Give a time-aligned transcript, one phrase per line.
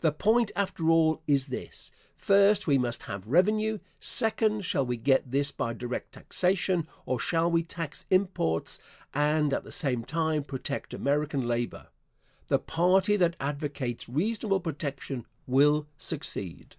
[0.00, 5.30] The point, after all, is this: First, we must have revenue; second, shall we get
[5.30, 8.80] this by direct taxation or shall we tax imports
[9.14, 11.86] and at the same time protect American labor?
[12.48, 16.76] The party that advocates reasonable protection will succeed.